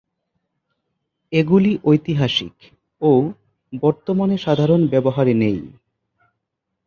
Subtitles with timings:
[1.33, 2.55] এগুলি ঐতিহাসিক
[3.01, 3.11] ও
[3.83, 5.59] বর্তমানে সাধারণ ব্যবহারে নেই।